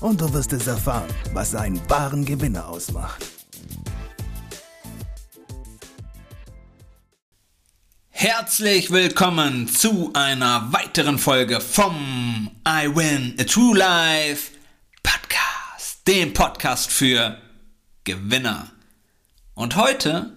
[0.00, 3.24] und du wirst es erfahren, was einen wahren Gewinner ausmacht.
[8.10, 14.52] Herzlich willkommen zu einer weiteren Folge vom I Win a True Life
[15.02, 17.38] Podcast, dem Podcast für
[18.04, 18.70] Gewinner.
[19.54, 20.36] Und heute,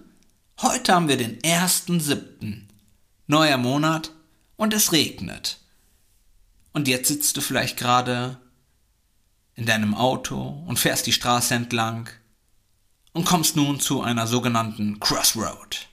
[0.60, 2.68] heute haben wir den 1.7.,
[3.26, 4.12] neuer Monat
[4.56, 5.58] und es regnet.
[6.72, 8.38] Und jetzt sitzt du vielleicht gerade
[9.54, 12.08] in deinem Auto und fährst die Straße entlang
[13.12, 15.88] und kommst nun zu einer sogenannten Crossroad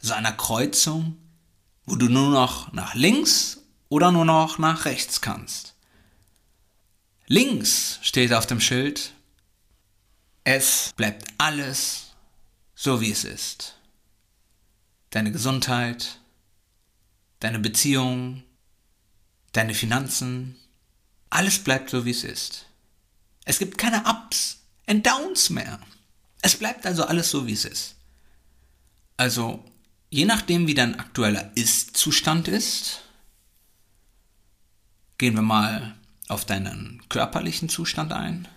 [0.00, 1.18] so einer Kreuzung,
[1.84, 5.74] wo du nur noch nach links oder nur noch nach rechts kannst.
[7.26, 9.12] Links steht auf dem Schild,
[10.44, 12.14] es bleibt alles
[12.74, 13.76] so wie es ist.
[15.10, 16.20] Deine Gesundheit,
[17.40, 18.42] deine Beziehung,
[19.52, 20.56] deine Finanzen,
[21.28, 22.66] alles bleibt so wie es ist.
[23.50, 25.80] Es gibt keine Ups and Downs mehr.
[26.40, 27.96] Es bleibt also alles so wie es ist.
[29.16, 29.64] Also
[30.12, 33.02] Je nachdem, wie dein aktueller Ist-Zustand ist,
[35.18, 38.48] gehen wir mal auf deinen körperlichen Zustand ein.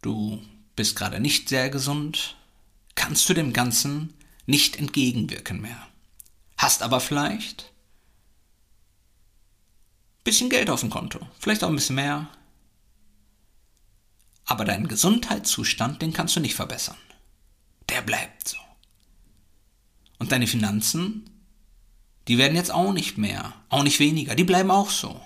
[0.00, 0.40] Du
[0.76, 2.36] bist gerade nicht sehr gesund,
[2.94, 4.14] kannst du dem Ganzen
[4.46, 5.88] nicht entgegenwirken mehr.
[6.56, 7.72] Hast aber vielleicht
[10.20, 12.28] ein bisschen Geld auf dem Konto, vielleicht auch ein bisschen mehr.
[14.44, 16.96] Aber deinen Gesundheitszustand, den kannst du nicht verbessern.
[17.88, 18.56] Der bleibt so.
[20.18, 21.28] Und deine Finanzen,
[22.28, 25.20] die werden jetzt auch nicht mehr, auch nicht weniger, die bleiben auch so.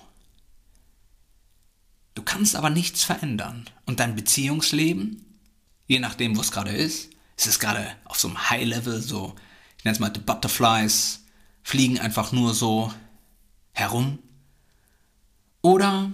[2.15, 3.69] Du kannst aber nichts verändern.
[3.85, 5.25] Und dein Beziehungsleben,
[5.87, 9.35] je nachdem, wo es gerade ist, ist es gerade auf so einem High-Level, so,
[9.77, 11.25] ich nenne es mal die Butterflies,
[11.63, 12.93] fliegen einfach nur so
[13.73, 14.19] herum.
[15.61, 16.11] Oder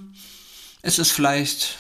[0.82, 1.78] es ist vielleicht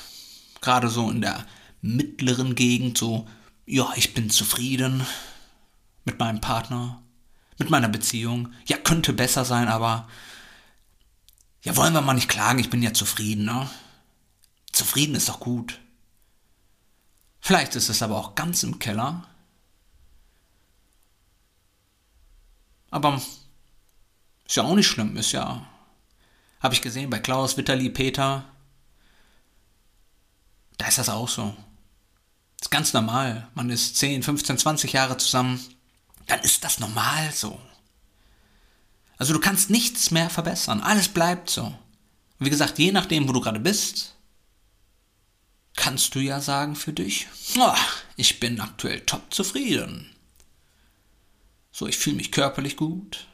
[0.62, 1.46] gerade so in der
[1.82, 3.28] mittleren Gegend so,
[3.66, 5.06] ja, ich bin zufrieden,
[6.04, 7.02] mit meinem Partner,
[7.58, 8.52] mit meiner Beziehung.
[8.66, 10.08] Ja, könnte besser sein, aber
[11.62, 13.68] ja, wollen wir mal nicht klagen, ich bin ja zufrieden, ne?
[14.72, 15.78] Zufrieden ist doch gut.
[17.40, 19.26] Vielleicht ist es aber auch ganz im Keller.
[22.90, 23.20] Aber
[24.46, 25.66] ist ja auch nicht schlimm, ist ja.
[26.60, 28.51] Habe ich gesehen bei Klaus, Vitali, Peter.
[30.82, 31.54] Da ist das auch so.
[32.60, 33.46] ist ganz normal.
[33.54, 35.60] Man ist 10, 15, 20 Jahre zusammen
[36.26, 37.60] dann ist das normal so.
[39.16, 40.80] Also du kannst nichts mehr verbessern.
[40.80, 41.66] Alles bleibt so.
[41.66, 44.16] Und wie gesagt, je nachdem, wo du gerade bist,
[45.76, 47.28] kannst du ja sagen für dich,
[47.58, 47.74] oh,
[48.16, 50.12] ich bin aktuell top zufrieden.
[51.70, 53.28] So, ich fühle mich körperlich gut.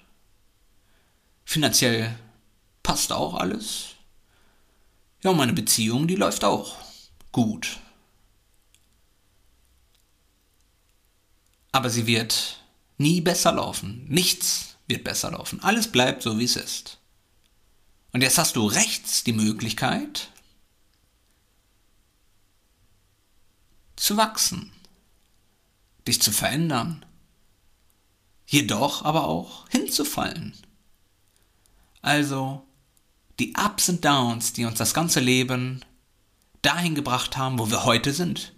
[1.47, 2.14] Finanziell
[2.82, 3.94] passt auch alles.
[5.22, 6.88] Ja, meine Beziehung, die läuft auch
[7.32, 7.78] gut.
[11.72, 12.62] Aber sie wird
[12.96, 14.04] nie besser laufen.
[14.08, 15.62] Nichts wird besser laufen.
[15.62, 16.98] Alles bleibt so, wie es ist.
[18.12, 20.30] Und jetzt hast du rechts die Möglichkeit
[23.96, 24.72] zu wachsen,
[26.06, 27.04] dich zu verändern,
[28.46, 30.54] jedoch aber auch hinzufallen.
[32.00, 32.66] Also
[33.38, 35.84] die Ups und Downs, die uns das ganze Leben
[36.62, 38.52] dahin gebracht haben, wo wir heute sind.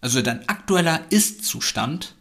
[0.00, 2.14] Also dein aktueller Ist-Zustand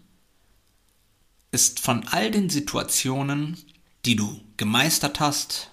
[1.52, 3.58] ist von all den Situationen,
[4.06, 5.72] die du gemeistert hast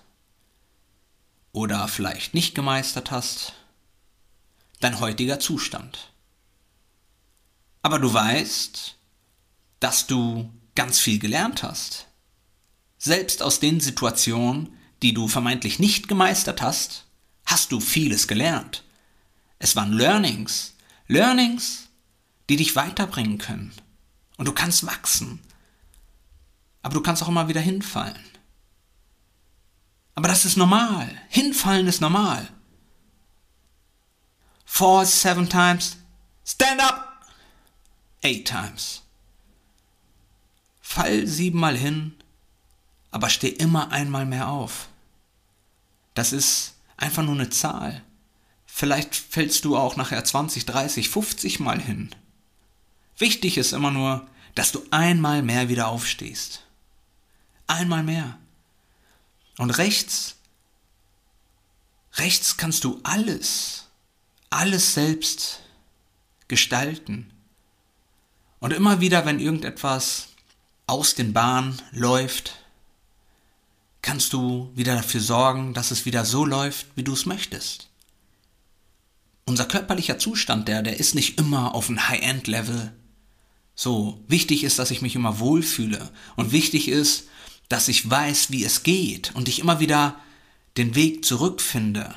[1.53, 3.55] oder vielleicht nicht gemeistert hast,
[4.81, 6.13] dein heutiger Zustand.
[7.83, 8.97] Aber du weißt,
[9.81, 12.07] dass du ganz viel gelernt hast.
[12.99, 17.05] Selbst aus den Situationen, die du vermeintlich nicht gemeistert hast,
[17.45, 18.83] hast du vieles gelernt.
[19.59, 20.75] Es waren Learnings,
[21.07, 21.89] Learnings,
[22.49, 23.73] die dich weiterbringen können.
[24.37, 25.41] Und du kannst wachsen.
[26.83, 28.23] Aber du kannst auch immer wieder hinfallen.
[30.15, 31.11] Aber das ist normal.
[31.29, 32.49] Hinfallen ist normal.
[34.65, 35.97] Fall seven times.
[36.45, 37.27] Stand up.
[38.23, 39.03] Eight times.
[40.81, 42.15] Fall siebenmal hin,
[43.11, 44.89] aber steh immer einmal mehr auf.
[46.15, 48.03] Das ist einfach nur eine Zahl.
[48.79, 52.15] Vielleicht fällst du auch nachher 20, 30, 50 Mal hin.
[53.17, 56.63] Wichtig ist immer nur, dass du einmal mehr wieder aufstehst.
[57.67, 58.39] Einmal mehr.
[59.57, 60.37] Und rechts,
[62.17, 63.87] rechts kannst du alles,
[64.51, 65.61] alles selbst
[66.47, 67.33] gestalten.
[68.61, 70.35] Und immer wieder, wenn irgendetwas
[70.87, 72.59] aus den Bahnen läuft,
[74.03, 77.89] kannst du wieder dafür sorgen, dass es wieder so läuft, wie du es möchtest.
[79.47, 82.93] Unser körperlicher Zustand, der, der ist nicht immer auf ein High-End-Level.
[83.77, 86.11] So, wichtig ist, dass ich mich immer wohlfühle.
[86.35, 87.29] Und wichtig ist,
[87.69, 90.19] dass ich weiß, wie es geht und ich immer wieder
[90.77, 92.15] den Weg zurückfinde.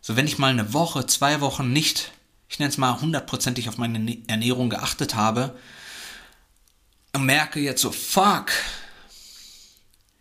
[0.00, 2.12] So, wenn ich mal eine Woche, zwei Wochen nicht,
[2.48, 5.58] ich nenne es mal hundertprozentig auf meine Ernährung geachtet habe
[7.12, 8.52] und merke jetzt so, fuck,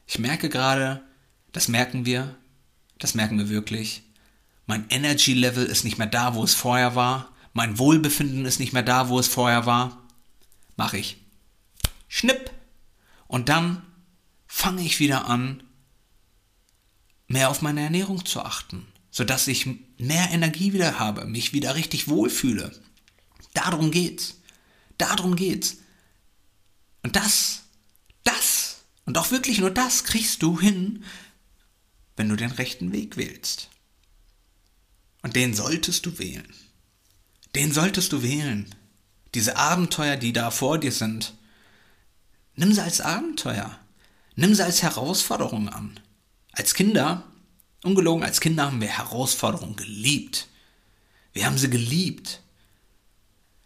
[0.07, 1.03] ich merke gerade,
[1.51, 2.35] das merken wir,
[2.99, 4.03] das merken wir wirklich,
[4.65, 8.73] mein Energy Level ist nicht mehr da, wo es vorher war, mein Wohlbefinden ist nicht
[8.73, 10.05] mehr da, wo es vorher war,
[10.75, 11.17] mache ich.
[12.07, 12.51] Schnipp!
[13.27, 13.81] Und dann
[14.47, 15.63] fange ich wieder an,
[17.27, 19.67] mehr auf meine Ernährung zu achten, sodass ich
[19.97, 22.71] mehr Energie wieder habe, mich wieder richtig wohlfühle.
[23.53, 24.41] Darum geht's.
[24.97, 25.77] Darum geht's.
[27.03, 27.63] Und das,
[28.23, 31.03] das und auch wirklich nur das kriegst du hin,
[32.15, 33.69] wenn du den rechten Weg wählst.
[35.25, 36.45] Und den solltest du wählen.
[37.55, 38.67] Den solltest du wählen.
[39.33, 41.33] Diese Abenteuer, die da vor dir sind,
[42.53, 43.75] nimm sie als Abenteuer.
[44.35, 45.99] Nimm sie als Herausforderung an.
[46.51, 47.23] Als Kinder,
[47.83, 50.47] ungelogen, als Kinder haben wir Herausforderungen geliebt.
[51.33, 52.43] Wir haben sie geliebt.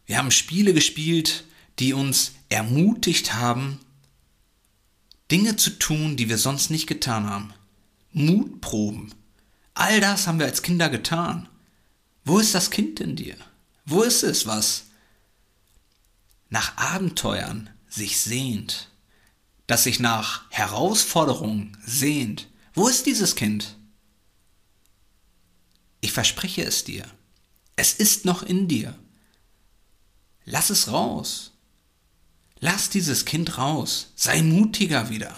[0.05, 1.43] Wir haben Spiele gespielt,
[1.79, 3.81] die uns ermutigt haben,
[5.29, 7.53] Dinge zu tun, die wir sonst nicht getan haben.
[8.13, 9.13] Mutproben.
[9.73, 11.48] All das haben wir als Kinder getan.
[12.29, 13.35] Wo ist das Kind in dir?
[13.85, 14.85] Wo ist es, was
[16.49, 18.89] nach Abenteuern sich sehnt?
[19.69, 22.47] das sich nach Herausforderungen sehnt.
[22.73, 23.77] Wo ist dieses Kind?
[26.01, 27.05] Ich verspreche es dir.
[27.75, 28.97] Es ist noch in dir.
[30.43, 31.51] Lass es raus.
[32.59, 34.11] Lass dieses Kind raus.
[34.15, 35.37] Sei mutiger wieder.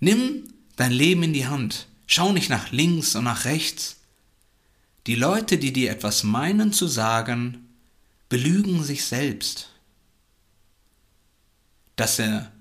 [0.00, 1.86] Nimm dein Leben in die Hand.
[2.08, 4.00] Schau nicht nach links und nach rechts.
[5.06, 7.68] Die Leute, die dir etwas meinen zu sagen,
[8.28, 9.70] belügen sich selbst.
[11.96, 12.52] Dass er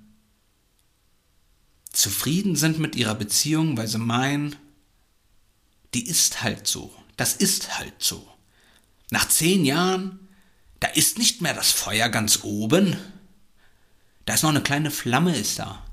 [1.91, 4.55] zufrieden sind mit ihrer Beziehung, weil sie meinen,
[5.93, 8.27] die ist halt so, das ist halt so.
[9.11, 10.27] Nach zehn Jahren,
[10.79, 12.97] da ist nicht mehr das Feuer ganz oben,
[14.25, 15.85] da ist noch eine kleine Flamme ist da.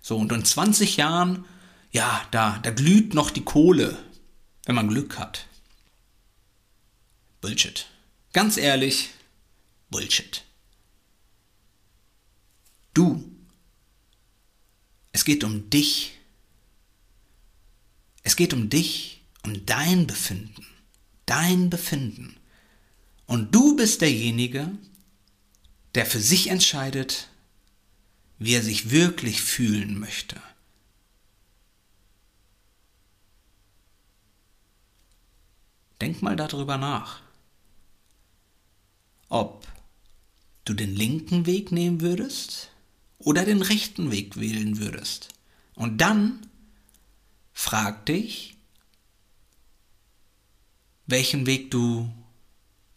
[0.00, 1.44] So, und in 20 Jahren,
[1.90, 3.96] ja, da, da glüht noch die Kohle,
[4.66, 5.46] wenn man Glück hat.
[7.42, 7.86] Bullshit.
[8.32, 9.10] Ganz ehrlich,
[9.90, 10.42] Bullshit.
[12.94, 13.32] Du
[15.12, 16.18] es geht um dich.
[18.22, 20.66] Es geht um dich, um dein Befinden.
[21.26, 22.36] Dein Befinden.
[23.26, 24.70] Und du bist derjenige,
[25.94, 27.28] der für sich entscheidet,
[28.38, 30.40] wie er sich wirklich fühlen möchte.
[36.00, 37.22] Denk mal darüber nach,
[39.32, 39.66] ob
[40.66, 42.70] du den linken Weg nehmen würdest
[43.18, 45.28] oder den rechten Weg wählen würdest.
[45.74, 46.46] Und dann
[47.54, 48.56] frag dich,
[51.06, 52.12] welchen Weg du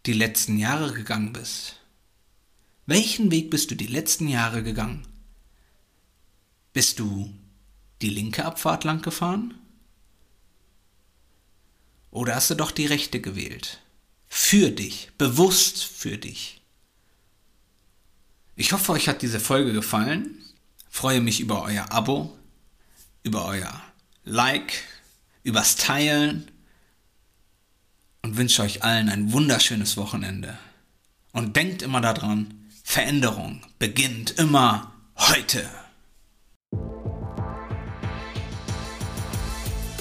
[0.06, 1.78] die letzten Jahre gegangen bist.
[2.86, 5.08] Welchen Weg bist du die letzten Jahre gegangen?
[6.74, 7.34] Bist du
[8.02, 9.54] die linke Abfahrt lang gefahren?
[12.12, 13.82] Oder hast du doch die rechte gewählt?
[14.38, 16.62] Für dich, bewusst für dich.
[18.58, 20.44] Ich hoffe, euch hat diese Folge gefallen.
[20.90, 22.38] Freue mich über euer Abo,
[23.24, 23.82] über euer
[24.26, 24.84] Like,
[25.44, 26.52] übers Teilen
[28.24, 30.58] und wünsche euch allen ein wunderschönes Wochenende.
[31.32, 35.66] Und denkt immer daran, Veränderung beginnt immer heute.